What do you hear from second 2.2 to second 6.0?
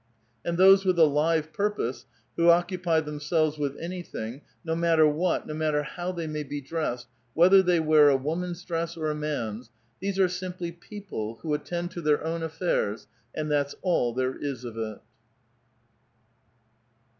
who occupy themselves with anything, no matter what, no matter